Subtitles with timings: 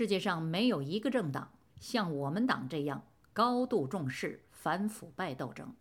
[0.00, 5.74] 世界上没有一个政党像我们党这样高度重视反腐败斗争。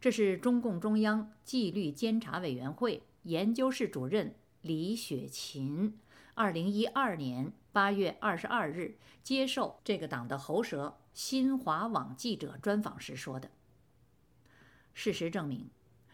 [0.00, 5.98] 这是中共中央纪律监察委员会研究室主任李雪琴，
[6.32, 13.50] 二零一二年八月二十二日接受这个党的喉舌新华网记者专访时说的。
[14.94, 15.68] 事实证明，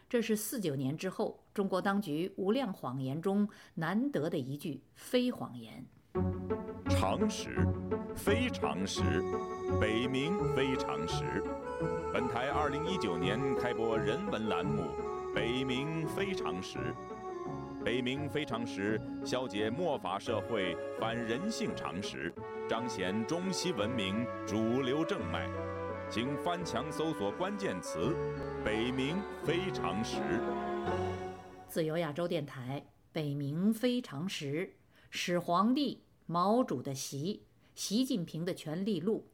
[0.09, 5.85] 这是四九年之后中国当局无量谎言中难得的一句非谎言。
[6.89, 7.67] 常识，
[8.15, 9.01] 非常识，
[9.79, 11.43] 北冥非常识。
[12.13, 14.83] 本台二零一九年开播人文栏目
[15.33, 16.79] 《北冥非常识》，
[17.83, 22.33] 北冥非常识消解末法社会反人性常识，
[22.67, 25.47] 彰显中西文明主流正脉。
[26.09, 28.15] 请翻墙搜索关键词
[28.63, 30.21] “北冥非常识”。
[31.67, 34.65] 自由亚洲电台《北冥非常识》，
[35.09, 39.25] 始皇帝毛主的习，习近平的权力录。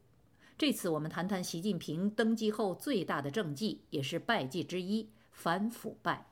[0.56, 6.30] 这次我们谈谈习近平登基后最大的政绩，也是败绩之一——反腐败。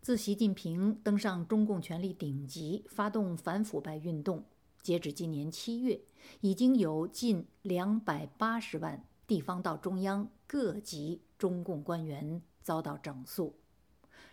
[0.00, 4.46] 自习近平登上中共权力顶级，发动反腐败运动，
[4.80, 6.00] 截止今年七月，
[6.40, 9.04] 已经有近两百八十万。
[9.26, 13.58] 地方到中央各级中共官员遭到整肃，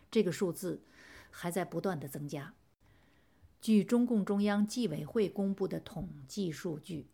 [0.10, 0.82] 这个数字
[1.30, 2.54] 还在不断的增加。
[3.64, 7.08] 据中共中央纪委会公布的统计数据，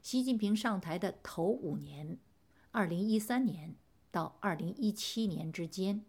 [0.00, 2.16] 习近平上台的头五年
[2.72, 3.74] （二零一三年
[4.10, 6.02] 到二零一七年之间），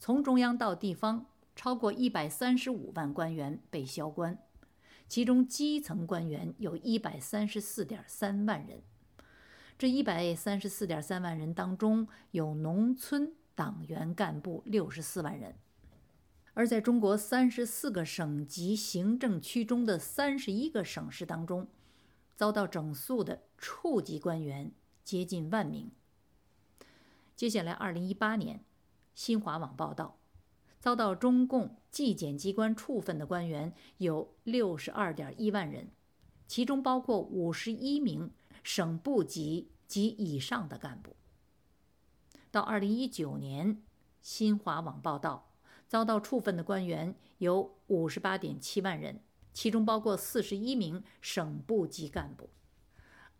[0.00, 4.36] 从中央到地方超过一百三十五万官员被销官，
[5.06, 8.82] 其中基层官员有一百三十四点三万人。
[9.78, 15.54] 这一百三十四点三万人当中，有农村党员干部六十四万人，
[16.60, 21.66] 而在中国三十四个省级行政区中的三十一个省市当中，
[22.36, 24.70] 遭到整肃的处级官员
[25.02, 25.90] 接近万名。
[27.34, 28.62] 接下来，二零一八年，
[29.14, 30.18] 新华网报道，
[30.78, 35.88] 遭到中共纪检机关处分的官员有六十二点一万人，
[36.46, 38.30] 其中包括五十一名。
[38.62, 41.16] 省部级及以上的干部。
[42.50, 43.82] 到二零一九年，
[44.20, 45.49] 新华网报道，
[45.90, 49.20] 遭到处分的官员有五十八点七万人，
[49.52, 52.48] 其中包括四十一名省部级干部。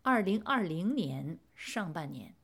[0.01, 2.35] 二零二零年上半年，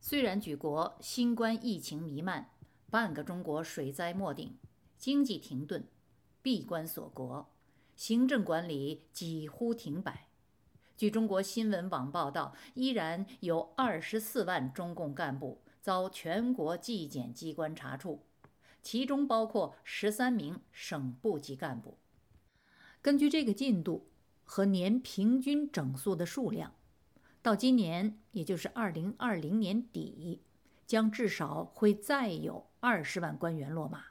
[0.00, 2.50] 虽然举国新冠疫情弥漫，
[2.90, 4.58] 半个中国水灾莫定，
[4.98, 5.86] 经济停顿，
[6.42, 7.48] 闭关锁国，
[7.94, 10.26] 行政管理几乎停摆。
[10.96, 18.24] 据中国新闻网报道，依然有二十四万中共干部遭全国纪检机关查处，
[18.86, 21.98] 其中包括十三名省部级干部。
[23.02, 24.06] 根据这个进度
[24.44, 26.72] 和年平均整肃的数量，
[27.42, 30.40] 到今年，也就是二零二零年底，
[30.86, 34.04] 将至少会再有二十万官员落马，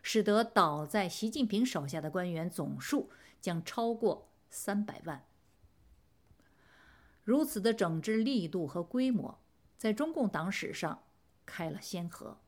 [0.00, 3.10] 使得倒在习近平手下的官员总数
[3.40, 5.24] 将超过三百万。
[7.24, 9.40] 如此的整治力度和规模，
[9.76, 11.02] 在中共党史上
[11.44, 12.38] 开了先河。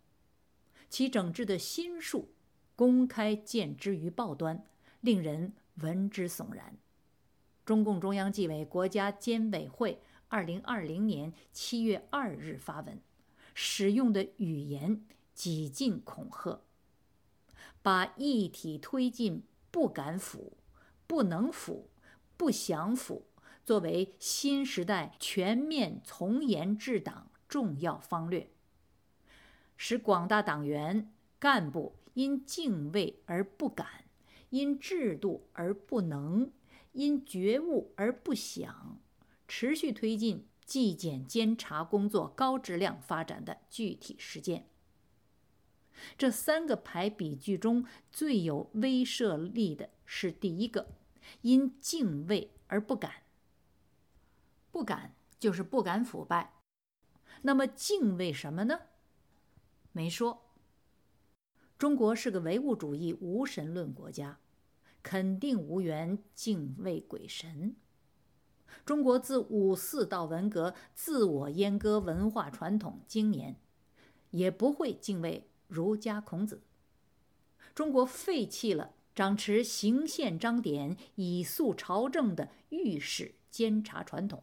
[0.92, 2.34] 其整治的心术
[2.76, 4.62] 公开见之于报端，
[5.00, 6.76] 令人闻之悚然。
[7.64, 13.00] 中共中央纪委国家监委会二零二零年七月二日发文，
[13.54, 16.60] 使用的语言几近恐吓，
[17.80, 20.58] 把一体推进不敢腐、
[21.06, 21.88] 不能腐、
[22.36, 23.24] 不想腐。
[23.64, 28.51] 作为新时代全面从严治党重要方略，
[29.84, 34.04] 使广大党员干部因敬畏而不敢，
[34.50, 36.52] 因制度而不能，
[36.92, 39.00] 因觉悟而不想，
[39.48, 44.68] 持续推进纪检监察工作高质量发展的具体实践。
[46.16, 50.94] 这三个排比句中最有威慑力的是第一个，
[51.40, 53.24] 因敬畏而不敢。
[54.70, 56.54] 不敢就是不敢腐败，
[57.42, 58.78] 那么敬畏什么呢？
[59.92, 60.42] 没说。
[61.78, 64.38] 中国是个唯物主义无神论国家，
[65.02, 67.76] 肯定无缘敬畏鬼神。
[68.84, 73.56] 中国自五四到文革，自我阉割文化传统经年，
[74.30, 76.62] 也不会敬畏儒家孔子。
[77.74, 84.42] 中国废弃了掌持行宪章典以肃朝政的御史监察传统。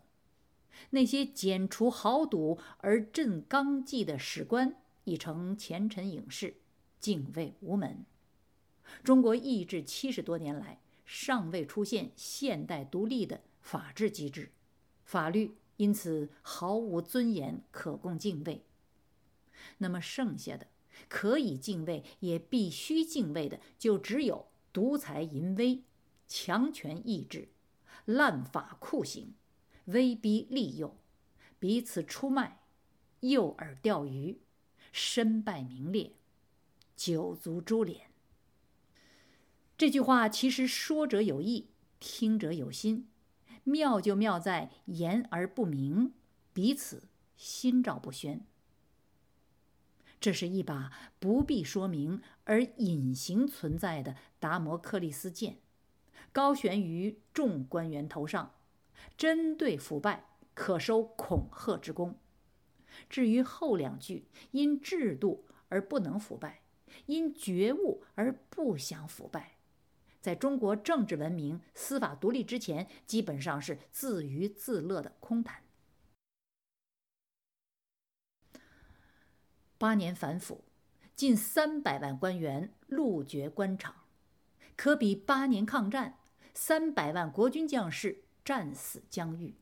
[0.91, 6.57] 那些剪除豪赌而振纲纪的史官已成前尘影视，
[6.99, 8.05] 敬畏无门。
[9.03, 14.51] 中国易制七十多年来，尚未出现现代独立的法治机制，
[15.03, 18.65] 法律因此毫无尊严可供敬畏。
[19.77, 20.67] 那么剩下的
[21.07, 25.83] 可以敬畏也必须敬畏的，就只有独裁淫威、
[26.27, 27.49] 强权意志、
[28.05, 29.33] 滥法酷刑、
[29.85, 30.97] 威逼利诱、
[31.59, 32.61] 彼此出卖、
[33.21, 34.39] 诱饵钓鱼、
[34.91, 36.13] 身败名裂、
[36.95, 38.09] 九族株连。
[39.77, 41.69] 这句话其实说者有意，
[41.99, 43.07] 听者有心，
[43.63, 46.13] 妙就妙在言而不明，
[46.51, 47.07] 彼此
[47.37, 48.45] 心照不宣。
[50.19, 55.59] 这是一把不必说明而隐形存在的达摩克利斯剑，
[56.33, 58.55] 高悬于众官员头上，
[59.15, 62.19] 针对腐败，可收恐吓之功。
[63.07, 66.61] 至于后两句，因制度而不能腐败，
[67.05, 69.57] 因觉悟而不想腐败。
[70.19, 75.63] 在中国政治文明、司法独立之前，基本上是自娱自乐的空谈。
[79.77, 80.65] 八年反腐，
[81.15, 83.95] 近三百万官员路绝官场，
[84.75, 86.19] 可比八年抗战，
[86.53, 89.58] 三百万国军将士战死疆域。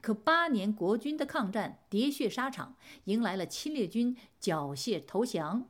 [0.00, 5.68] 可八年国军的抗战喋血沙场，迎来了侵略军缴械投降，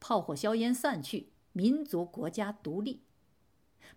[0.00, 1.30] 炮火硝烟散去。
[1.56, 3.04] 民族国家独立，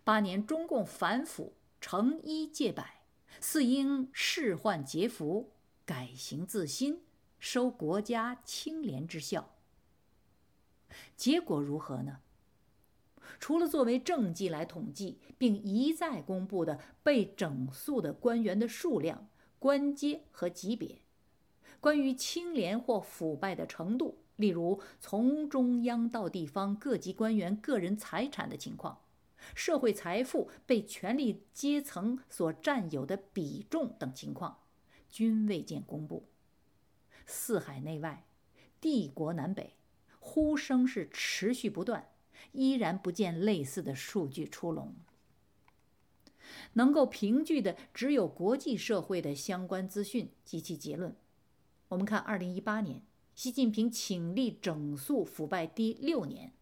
[0.04, 3.02] 八年中共反腐成一戒百，
[3.42, 7.02] 四应仕宦节服，改行自新，
[7.40, 9.56] 收国家清廉之效。
[11.16, 12.20] 结果如何呢？
[13.40, 19.28] 除了作为政绩来统计，并一再公布的被整肃的官员的数量、
[19.60, 21.02] 官阶和级别，
[21.80, 24.20] 关于清廉或腐败的程度。
[24.36, 29.02] 例如，从中央到地方各级官员个人财产的情况，
[29.56, 34.60] 社会财富被权力阶层所占有的比重等情况，
[35.10, 36.28] 均未见公布。
[37.26, 38.28] 四海内外，
[38.80, 39.76] 帝国南北，
[40.20, 42.08] 呼声是持续不断，
[42.52, 44.96] 依然不见类似的数据出笼。
[46.74, 51.16] 能够凭据的只有国际社会的相关资讯及其结论。
[51.90, 53.02] 我们看，二零一八年。
[53.36, 56.54] 习近平请立整肃腐败第六年，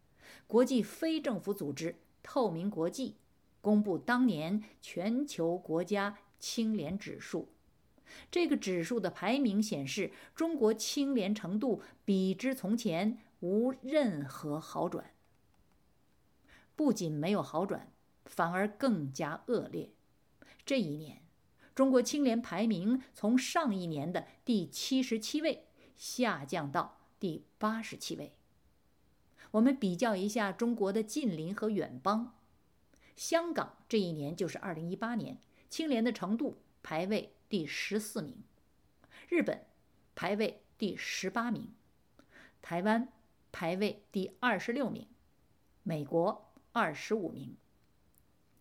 [0.46, 3.16] 国际非政府组织透明国际
[3.62, 7.48] 公布当年全球国家清廉指数。
[8.30, 15.12] 这个指数的排名显示，中国清廉程度比之从前无任何好转。
[16.74, 17.90] 不仅没有好转，
[18.26, 19.90] 反而更加恶劣。
[20.66, 21.22] 这一年，
[21.74, 25.62] 中国清廉排名从上一年的第七十七位。
[25.96, 28.34] 下降到第八十七位。
[29.52, 32.34] 我们比较一下中国的近邻和远邦，
[33.16, 35.40] 香港这一年就是二零一八年，
[35.70, 38.34] 清廉的程度排位第十四名；
[39.30, 39.64] 日本
[40.14, 41.68] 排位第十八名；
[42.60, 43.10] 台湾
[43.50, 45.06] 排位第二十六名；
[45.82, 47.56] 美国二十五名，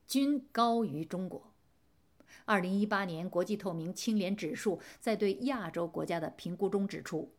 [0.07, 1.53] 均高于中国。
[2.45, 7.33] 二零一八年国际透明清廉指数在对亚洲国家的评估中指出，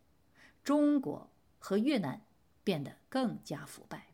[0.65, 2.27] 中国和越南
[2.65, 4.09] 变得更加腐败。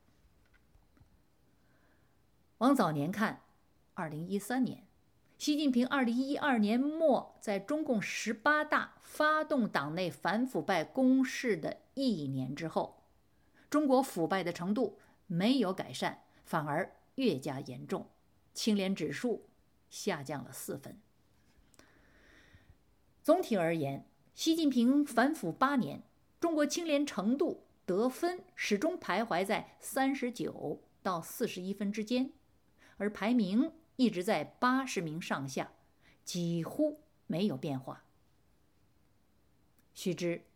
[2.59, 3.41] 往早年看，
[3.95, 4.87] 二零一三年，
[5.39, 13.03] 习近平二零一二年末在中共十八大发动党内反腐败攻势的一年之后，
[13.71, 18.07] 中国腐败的程度没有改善，反而越加严重，
[18.53, 19.49] 清廉指数。
[19.91, 20.99] 下降了四分。
[23.23, 26.03] 总体而言，习近平反腐八年，
[26.41, 32.33] 中国清廉程度得分始终徘徊在三十九到四十一分之间，
[32.97, 35.73] 而排名一直在八十名上下，
[36.25, 38.07] 几乎没有变化。
[39.93, 40.47] 须知，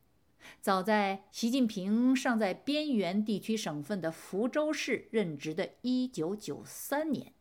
[0.62, 7.35] 早在习近平尚在边缘地区省份的福州市任职的一九九三年。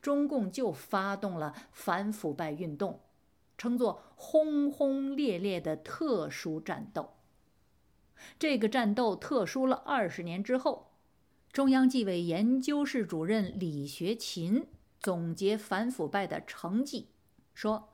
[0.00, 3.00] 中共就发动了反腐败运动，
[3.58, 7.14] 称作轰轰烈烈的特殊战斗。
[8.38, 10.92] 这个战斗特殊了二十年之后，
[11.52, 14.66] 中央纪委研究室主任李学勤
[14.98, 17.08] 总结反腐败的成绩，
[17.52, 17.88] 说：“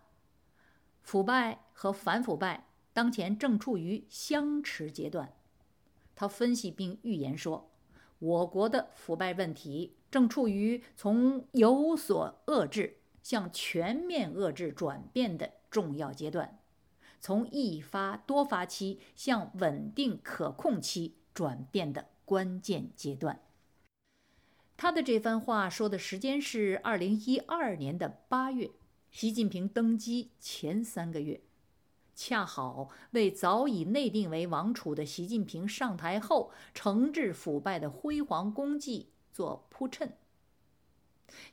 [1.03, 5.33] 腐败和反腐败当前正处于相持阶段。”
[6.15, 7.71] 他分析并预言说，
[8.19, 9.97] 我国的腐败问题。
[10.11, 16.59] 正处于从有所遏制向全面遏制转变的重要阶段，
[17.21, 23.41] 从易发多发期向稳定可控期转变的关键阶段。
[24.77, 28.71] 他的这番话说的时间是二零一二年的八月，
[29.11, 31.41] 习近平登基前三个月，
[32.15, 40.17] 恰好为早已内定为王储的习近平上台后惩治腐败的辉煌功绩做铺衬。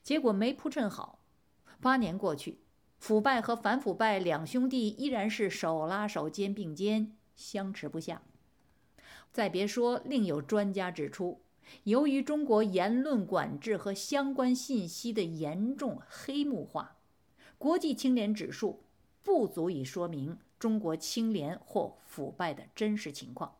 [0.01, 1.19] 结果没铺衬好，
[1.81, 2.59] 八年过去，
[2.97, 8.21] 腐败和反腐败两兄弟依然是手拉手、肩并肩，相持不下。
[9.33, 11.41] 再别说，另有专家指出。
[11.83, 16.97] 由于中国言论管制和相关信息的严重黑幕化，
[17.57, 18.83] 国际清廉指数
[19.21, 23.57] 不足以说明中国清廉或腐败的真实情况。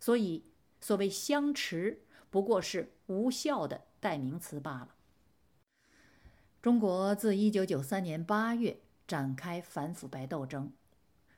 [0.00, 0.44] 所以，
[0.80, 2.02] 所谓相持
[2.34, 4.96] 不过是无效的代名词罢了。
[6.60, 10.72] 中国自1993年8月展开反腐败斗争，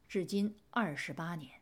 [0.08, 1.60] 至今28年。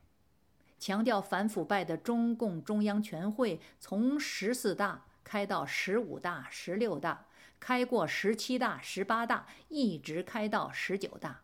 [0.79, 7.27] 强调反腐败的中共中央全会从十四大开到十五大、十六大，
[7.59, 11.43] 开过十七大、十八大，一直开到十九大。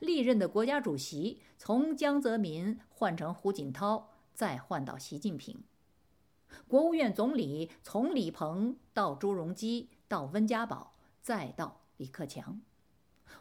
[0.00, 5.58] 历任的国家主席从江泽民换成胡锦涛，再换到习近平；
[6.68, 12.60] 国务院总理从李鹏到朱镕基，到温家宝，再到李克强。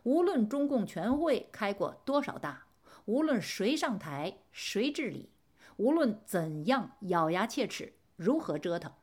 [0.03, 2.67] 无论中共全会开过多少大。
[3.05, 5.31] 无论谁上台，谁治理，
[5.77, 8.93] 无论怎样咬牙切齿，如何折腾，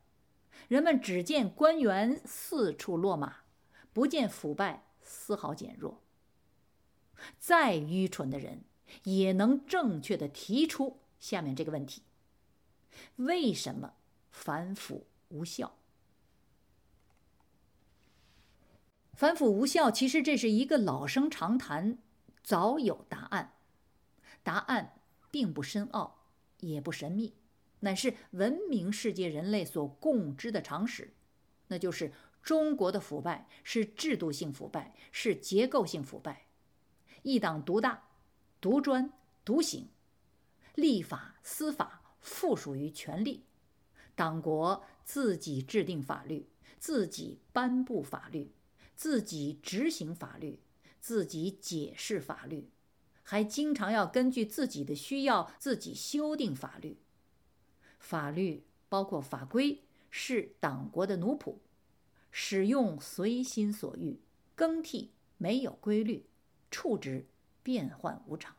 [0.68, 3.38] 人们只见官员四处落马，
[3.92, 6.02] 不见腐败丝毫减弱。
[7.38, 8.62] 再愚蠢的人，
[9.02, 12.02] 也能正确的提出下面这个问题：
[13.16, 13.94] 为什么
[14.30, 15.76] 反腐无效？
[19.14, 21.98] 反腐无效，其实这是一个老生常谈，
[22.42, 23.54] 早有答案。
[24.42, 25.00] 答案
[25.30, 26.26] 并不深奥，
[26.60, 27.34] 也不神秘，
[27.80, 31.14] 乃是文明世界人类所共知的常识，
[31.68, 32.12] 那就是
[32.42, 36.46] 中国的腐败是制度性腐败，是结构性腐败，
[37.22, 38.08] 一党独大、
[38.60, 39.12] 独专、
[39.44, 39.88] 独行，
[40.74, 43.44] 立法、司法附属于权力，
[44.16, 48.50] 党国自己制定法律，自己颁布法律，
[48.96, 50.58] 自己执行法律，
[51.00, 52.68] 自己解释法律。
[53.22, 56.98] 还经常要根据自己的需要自己修订法律，
[58.00, 61.58] 法律包括法规是党国的奴仆，
[62.32, 64.20] 使用随心所欲，
[64.56, 66.26] 更替没有规律，
[66.72, 67.28] 处置
[67.62, 68.56] 变幻无常。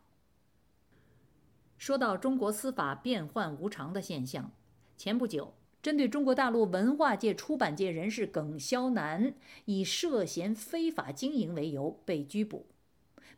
[1.78, 4.52] 说到中国司法变幻无常的现象，
[4.98, 12.66] 前不久，针对中国大陆文化界、出版界人士耿肖南以涉嫌非法经营为由被拘捕。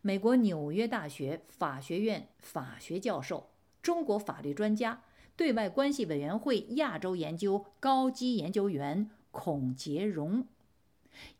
[0.00, 3.50] 美国纽约大学法学院法学教授、
[3.82, 5.02] 中国法律专家、
[5.36, 10.46] 对外关系委员会亚洲研究高级研究员孔杰荣，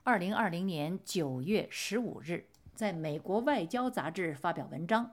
[0.02, 5.12] 二零二零年九月十五日在美国外交杂志发表文章，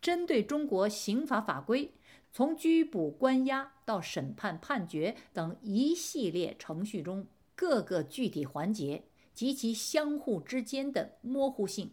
[0.00, 1.92] 针对中国刑法法规
[2.32, 11.92] 从拘捕、关押到审判、判决等一系列程序中各个具体环节及其相互之间的模糊性。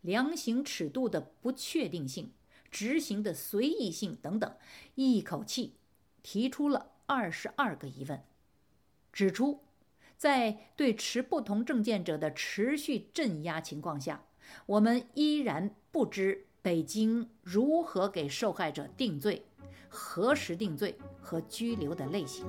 [0.00, 2.30] 量刑尺度的不确定性、
[2.70, 4.54] 执行的随意性等等，
[4.96, 5.76] 一口气
[6.22, 8.22] 提出了二十二个疑问，
[9.12, 9.60] 指出，
[10.18, 14.26] 在对持不同证件者的持续镇压情况下，
[14.66, 19.44] 我们依然不知北京如何给受害者定罪、
[19.90, 22.46] 何时定罪和拘留的类型。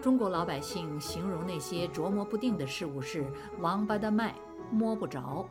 [0.00, 3.26] 中国老百姓形容那些琢磨不定的事物是
[3.58, 4.32] “王八的脉
[4.70, 5.44] 摸不着”。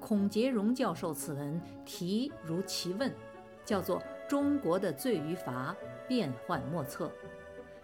[0.00, 3.14] 孔杰荣教授此文题如其问，
[3.62, 5.76] 叫做《中国的罪与罚
[6.08, 7.08] 变幻莫测》，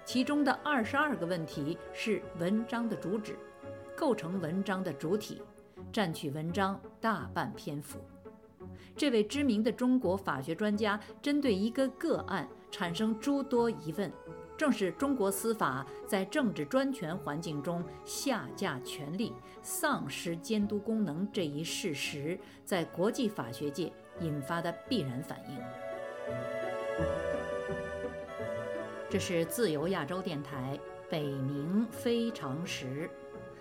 [0.07, 3.37] 其中的二十二个问题是文章的主旨，
[3.95, 5.43] 构成文章的主体，
[5.93, 7.99] 占据文章大半篇幅。
[8.97, 14.13] 这位知名的中国法学专家针对一个个案产生诸多疑问。
[14.57, 25.57] 正是中国司法在政治专权环境中下架权力、丧失监督功能这一事实，在国际法学界引发的必然反应。
[29.09, 30.77] 这是自由亚洲电台
[31.09, 33.09] 北冥非常时，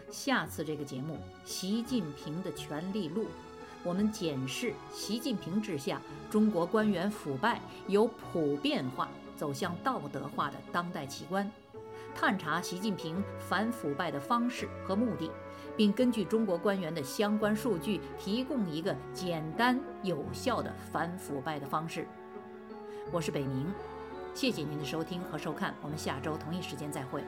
[0.10, 3.24] 下次这个节目《习近平的权力录》，
[3.84, 9.10] 我们检视习近平治下中国官员腐败由普遍化。
[9.38, 11.48] 走向道德化的当代奇观，
[12.16, 15.30] 探查习近平反腐败的方式和目的，
[15.76, 22.08] 并根据中国官员的相关数据，提供一个简单有效的反腐败的方式。
[23.12, 23.72] 我是北明，
[24.34, 27.24] 谢谢您的收听和收看，我们下周同一时间再会。